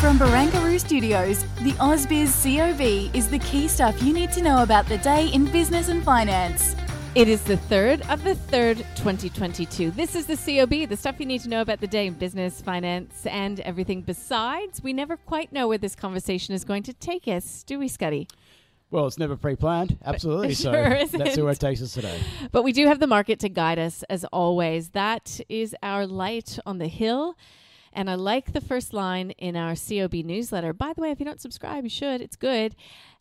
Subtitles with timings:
[0.00, 4.86] From Barangaroo Studios, the AusBiz COB is the key stuff you need to know about
[4.86, 6.76] the day in business and finance.
[7.16, 9.90] It is the third of the third 2022.
[9.90, 12.62] This is the COB, the stuff you need to know about the day in business,
[12.62, 14.80] finance, and everything besides.
[14.80, 18.28] We never quite know where this conversation is going to take us, do we, Scotty?
[18.92, 20.54] Well, it's never pre-planned, absolutely.
[20.54, 21.18] sure so isn't.
[21.18, 22.20] that's where it takes us today.
[22.52, 24.90] But we do have the market to guide us as always.
[24.90, 27.36] That is our light on the hill.
[27.98, 30.72] And I like the first line in our COB newsletter.
[30.72, 32.20] By the way, if you don't subscribe, you should.
[32.20, 32.76] It's good.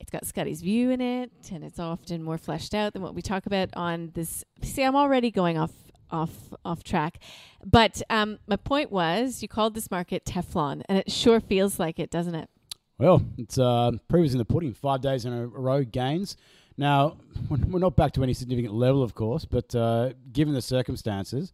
[0.00, 3.20] It's got Scotty's view in it, and it's often more fleshed out than what we
[3.20, 4.46] talk about on this.
[4.62, 5.72] See, I'm already going off
[6.10, 6.30] off
[6.64, 7.18] off track.
[7.62, 11.98] But um, my point was, you called this market Teflon, and it sure feels like
[11.98, 12.48] it, doesn't it?
[12.96, 14.72] Well, it's uh, proof in the pudding.
[14.72, 16.38] Five days in a row gains.
[16.78, 17.18] Now,
[17.50, 21.52] we're not back to any significant level, of course, but uh, given the circumstances,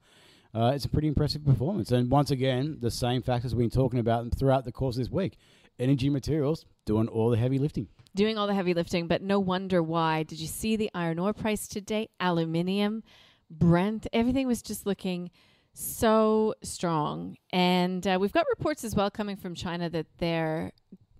[0.58, 1.92] uh, it's a pretty impressive performance.
[1.92, 5.10] And once again, the same factors we've been talking about throughout the course of this
[5.10, 5.36] week.
[5.78, 7.86] Energy materials doing all the heavy lifting.
[8.16, 10.24] Doing all the heavy lifting, but no wonder why.
[10.24, 12.08] Did you see the iron ore price today?
[12.18, 13.04] Aluminium,
[13.48, 15.30] Brent, everything was just looking
[15.74, 17.36] so strong.
[17.52, 20.72] And uh, we've got reports as well coming from China that they're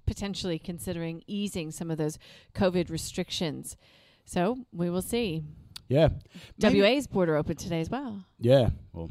[0.05, 2.19] potentially considering easing some of those
[2.57, 3.77] COVID restrictions.
[4.25, 5.45] So we will see.
[5.89, 6.09] Yeah.
[6.61, 8.25] Maybe- WA's border open today as well.
[8.39, 8.71] Yeah.
[8.93, 9.11] Well,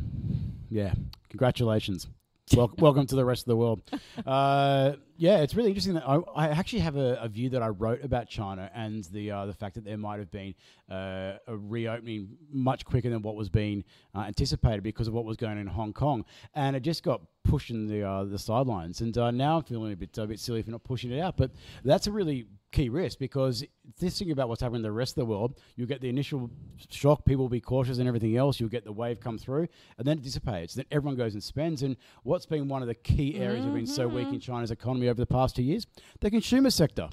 [0.70, 0.94] yeah.
[1.30, 2.08] Congratulations.
[2.56, 3.81] Wel- welcome to the rest of the world.
[4.25, 7.67] Uh, yeah, it's really interesting that I, I actually have a, a view that I
[7.67, 10.54] wrote about China and the uh, the fact that there might have been
[10.89, 13.83] uh, a reopening much quicker than what was being
[14.16, 16.23] uh, anticipated because of what was going on in Hong Kong,
[16.54, 19.02] and it just got pushed in the uh, the sidelines.
[19.02, 21.37] And uh, now I'm feeling a bit a bit silly for not pushing it out,
[21.37, 21.52] but
[21.83, 23.63] that's a really key risk because
[23.99, 26.49] this thing about what's happening in the rest of the world, you get the initial
[26.89, 30.05] shock, people will be cautious and everything else, you'll get the wave come through, and
[30.05, 30.73] then it dissipates.
[30.73, 31.83] Then everyone goes and spends.
[31.83, 34.71] And what's been one of the key areas that have been so weak in China's
[34.71, 35.87] economy over the past two years?
[36.19, 37.09] The consumer sector.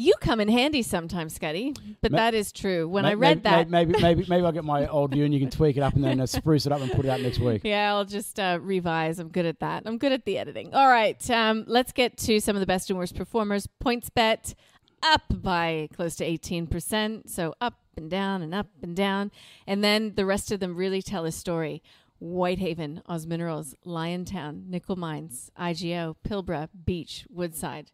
[0.00, 2.86] You come in handy sometimes, Scotty, but Ma- that is true.
[2.86, 5.40] When Ma- I read that, maybe maybe maybe I'll get my old view and you
[5.40, 7.40] can tweak it up and then uh, spruce it up and put it out next
[7.40, 7.62] week.
[7.68, 9.18] Yeah, I'll just uh, revise.
[9.18, 9.82] I'm good at that.
[9.86, 10.72] I'm good at the editing.
[10.72, 13.68] All right, um, let's get to some of the best and worst performers.
[13.84, 14.54] PointsBet
[15.02, 17.28] up by close to 18%.
[17.28, 19.32] So up and down and up and down.
[19.66, 21.82] And then the rest of them really tell a story.
[22.20, 27.92] Whitehaven, Oz Minerals, Liontown, Nickel Mines, IGO, Pilbara, Beach, Woodside,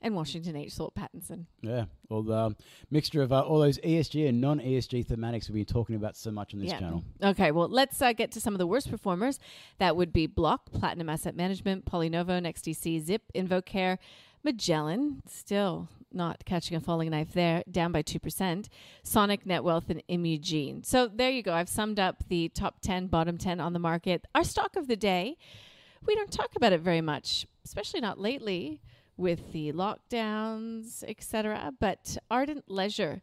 [0.00, 0.72] and Washington H.
[0.72, 1.46] Soul Pattinson.
[1.60, 2.56] Yeah, well, the um,
[2.90, 6.54] mixture of uh, all those ESG and non-ESG thematics we've been talking about so much
[6.54, 7.02] on this channel.
[7.22, 9.38] Okay, well, let's uh, get to some of the worst performers.
[9.78, 13.98] That would be Block, Platinum Asset Management, Polynovo, NextDC, Zip, InvoCare,
[14.44, 18.68] Magellan, still not catching a falling knife there, down by 2%,
[19.02, 20.82] Sonic, Netwealth, and Imugene.
[20.82, 21.52] So there you go.
[21.52, 24.24] I've summed up the top 10, bottom 10 on the market.
[24.34, 25.36] Our stock of the day,
[26.06, 28.80] we don't talk about it very much, especially not lately
[29.18, 31.72] with the lockdowns, etc.
[31.78, 33.20] But Ardent Leisure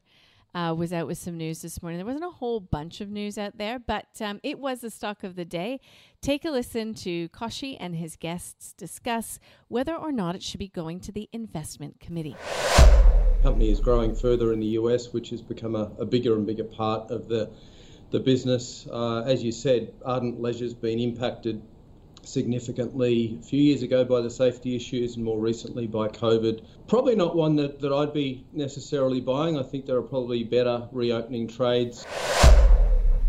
[0.53, 1.97] uh, was out with some news this morning.
[1.97, 5.23] There wasn't a whole bunch of news out there, but um, it was the stock
[5.23, 5.79] of the day.
[6.21, 10.67] Take a listen to Koshi and his guests discuss whether or not it should be
[10.67, 12.35] going to the investment committee.
[13.41, 16.63] company is growing further in the US, which has become a, a bigger and bigger
[16.63, 17.49] part of the
[18.11, 18.87] the business.
[18.91, 21.61] Uh, as you said, Ardent Leisure's been impacted
[22.27, 26.63] significantly a few years ago by the safety issues and more recently by COVID.
[26.87, 29.57] Probably not one that, that I'd be necessarily buying.
[29.57, 32.05] I think there are probably better reopening trades.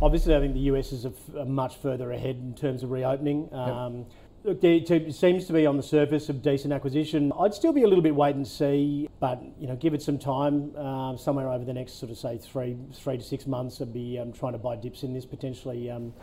[0.02, 3.52] Obviously, I think the US is a f- much further ahead in terms of reopening.
[3.52, 4.06] Um,
[4.46, 7.32] Look, there to, seems to be on the surface of decent acquisition.
[7.36, 10.18] I'd still be a little bit wait and see, but you know, give it some
[10.18, 10.72] time.
[10.78, 14.20] Uh, somewhere over the next sort of say three, three to six months, I'd be
[14.20, 15.90] um, trying to buy dips in this potentially.
[15.90, 16.14] Um,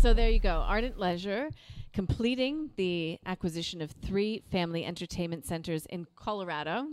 [0.00, 0.64] So there you go.
[0.66, 1.50] Ardent Leisure
[1.92, 6.86] completing the acquisition of three family entertainment centers in Colorado.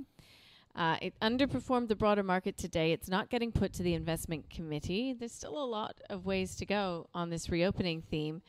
[0.76, 2.92] Uh, it underperformed the broader market today.
[2.92, 5.14] It's not getting put to the investment committee.
[5.14, 8.42] There's still a lot of ways to go on this reopening theme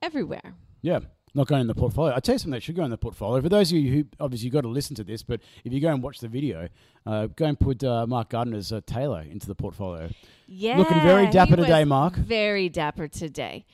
[0.00, 0.54] everywhere.
[0.82, 1.00] Yeah.
[1.34, 2.14] not going in the portfolio.
[2.14, 3.42] I tell you something that should go in the portfolio.
[3.42, 5.88] For those of you who obviously got to listen to this, but if you go
[5.88, 6.68] and watch the video,
[7.04, 10.08] uh, go and put uh, Mark Gardner's uh, Taylor into the portfolio.
[10.46, 12.14] Yeah, Looking very dapper today, Mark.
[12.14, 13.66] Very dapper today.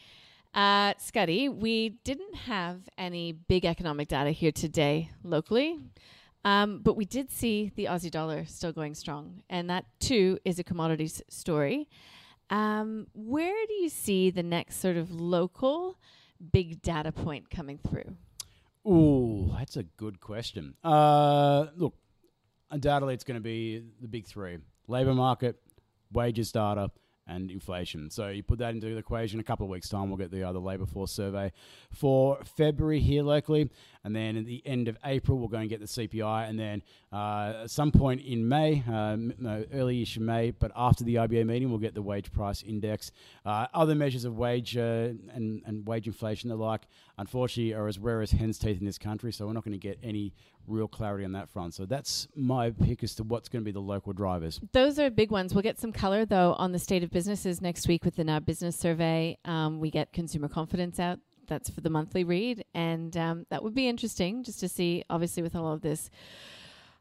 [0.55, 5.79] Uh, Scotty, we didn't have any big economic data here today locally,
[6.45, 10.59] um, but we did see the Aussie dollar still going strong, and that too is
[10.59, 11.89] a commodities story.
[12.51, 15.99] Um, where do you see the next sort of local
[16.53, 18.15] big data point coming through?
[18.87, 20.75] Ooh, that's a good question.
[20.85, 21.95] Uh, look,
[22.71, 25.57] undoubtedly it's going to be the big three: labor market,
[26.13, 26.91] wages data,
[27.27, 28.11] and inflation.
[28.11, 29.41] So you put that into the equation.
[29.41, 31.53] A couple of weeks' time, we'll get the other labour force survey
[31.93, 33.71] for February here locally,
[34.05, 36.83] and then at the end of April, we're going to get the CPI, and then
[37.13, 41.71] uh, at some point in May, uh, no, early-ish May, but after the RBA meeting,
[41.71, 43.13] we'll get the wage price index.
[43.45, 46.83] Uh, other measures of wage uh, and and wage inflation, the like,
[47.19, 49.33] unfortunately, are as rare as hen's teeth in this country.
[49.33, 50.33] So we're not going to get any
[50.67, 51.75] real clarity on that front.
[51.75, 54.61] So that's my pick as to what's going to be the local drivers.
[54.73, 55.55] Those are big ones.
[55.55, 58.47] We'll get some color though on the state of businesses next week with the NAB
[58.47, 59.39] business survey.
[59.45, 61.19] Um, we get consumer confidence out.
[61.49, 65.05] That's for the monthly read, and um, that would be interesting just to see.
[65.11, 66.09] Obviously, with all of this.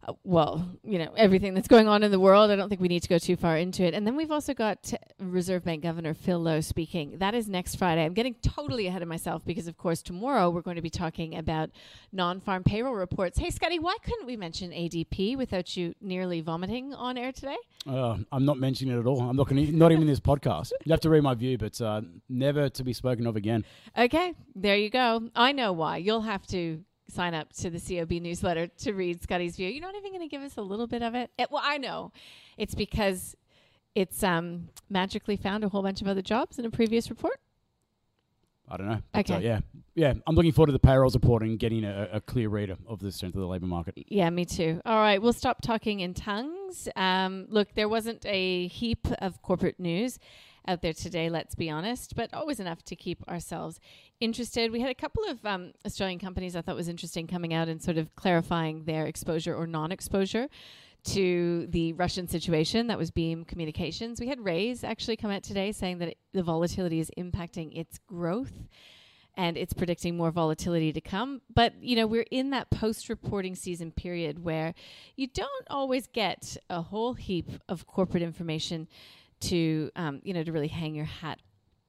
[0.07, 2.49] Uh, well, you know, everything that's going on in the world.
[2.49, 3.93] I don't think we need to go too far into it.
[3.93, 7.17] And then we've also got Reserve Bank Governor Phil Lowe speaking.
[7.19, 8.03] That is next Friday.
[8.03, 11.37] I'm getting totally ahead of myself because, of course, tomorrow we're going to be talking
[11.37, 11.69] about
[12.11, 13.37] non farm payroll reports.
[13.37, 17.57] Hey, Scotty, why couldn't we mention ADP without you nearly vomiting on air today?
[17.87, 19.21] Uh, I'm not mentioning it at all.
[19.21, 20.71] I'm not going to, not even in this podcast.
[20.83, 23.65] You have to read my view, but uh, never to be spoken of again.
[23.97, 25.29] Okay, there you go.
[25.35, 25.97] I know why.
[25.97, 29.69] You'll have to sign up to the COB newsletter to read Scotty's view.
[29.69, 31.29] You're not even going to give us a little bit of it.
[31.37, 31.49] it.
[31.51, 32.11] Well, I know.
[32.57, 33.35] It's because
[33.95, 37.39] it's um, magically found a whole bunch of other jobs in a previous report.
[38.69, 39.01] I don't know.
[39.11, 39.45] But, uh, Okay.
[39.45, 39.59] yeah,
[39.95, 40.13] yeah.
[40.25, 43.11] I'm looking forward to the payrolls report and getting a, a clear reader of the
[43.11, 43.95] strength of the labour market.
[44.07, 44.79] Yeah, me too.
[44.85, 46.87] All right, we'll stop talking in tongues.
[46.95, 50.19] Um, look, there wasn't a heap of corporate news
[50.67, 53.79] out there today, let's be honest, but always enough to keep ourselves
[54.19, 54.71] interested.
[54.71, 57.81] We had a couple of um, Australian companies I thought was interesting coming out and
[57.81, 60.47] sort of clarifying their exposure or non exposure
[61.03, 62.87] to the Russian situation.
[62.87, 64.19] That was Beam Communications.
[64.19, 67.97] We had Rays actually come out today saying that it, the volatility is impacting its
[67.97, 68.67] growth
[69.35, 71.41] and it's predicting more volatility to come.
[71.53, 74.73] But, you know, we're in that post reporting season period where
[75.15, 78.87] you don't always get a whole heap of corporate information
[79.41, 81.39] to, um, you know, to really hang your hat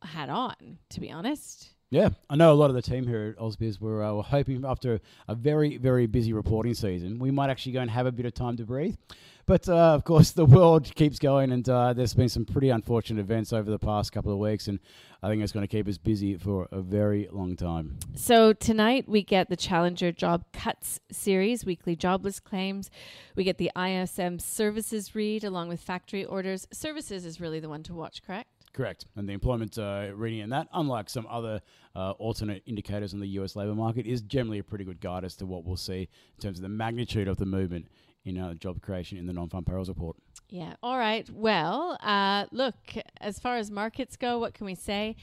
[0.03, 1.72] hat on, to be honest.
[1.93, 4.65] Yeah, I know a lot of the team here at Ausbiz were, uh, were hoping
[4.65, 4.99] after
[5.29, 8.33] a very, very busy reporting season, we might actually go and have a bit of
[8.33, 8.97] time to breathe.
[9.45, 13.21] But uh, of course, the world keeps going, and uh, there's been some pretty unfortunate
[13.21, 14.79] events over the past couple of weeks, and
[15.23, 17.99] I think it's going to keep us busy for a very long time.
[18.15, 22.89] So tonight we get the Challenger Job Cuts series, weekly jobless claims.
[23.37, 26.67] We get the ISM services read along with factory orders.
[26.73, 28.49] Services is really the one to watch, correct?
[28.73, 29.05] Correct.
[29.17, 31.61] And the employment uh, reading in that, unlike some other
[31.95, 35.37] uh, alternate indicators in the US labour market, is generally a pretty good guide as
[35.37, 37.87] to what we'll see in terms of the magnitude of the movement
[38.25, 40.17] in uh, job creation in the non farm payrolls report.
[40.49, 40.75] Yeah.
[40.83, 41.29] All right.
[41.31, 42.77] Well, uh, look,
[43.21, 45.17] as far as markets go, what can we say?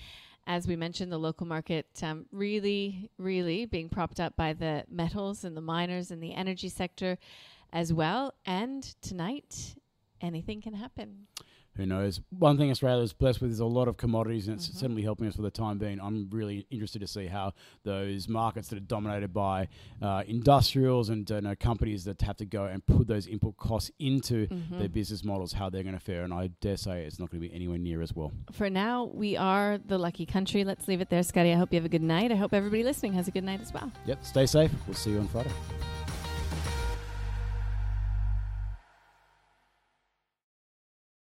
[0.45, 5.43] As we mentioned, the local market um, really, really being propped up by the metals
[5.43, 7.17] and the miners and the energy sector
[7.71, 8.33] as well.
[8.45, 9.75] And tonight,
[10.21, 11.27] anything can happen.
[11.79, 12.19] Who knows?
[12.37, 14.73] One thing Australia is blessed with is a lot of commodities, and it's Mhm.
[14.75, 15.97] certainly helping us for the time being.
[16.01, 19.69] I'm really interested to see how those markets that are dominated by
[20.01, 23.91] uh, industrials and uh, know, companies that have to go and put those input costs
[23.99, 24.79] into Mhm.
[24.79, 26.23] their business models, how they're going to fare.
[26.25, 28.31] And I dare say it's not going to be anywhere near as well.
[28.51, 30.63] For now, we are the lucky country.
[30.65, 31.51] Let's leave it there, Scotty.
[31.53, 32.31] I hope you have a good night.
[32.31, 33.89] I hope everybody listening has a good night as well.
[34.05, 34.71] Yep, stay safe.
[34.85, 35.51] We'll see you on Friday.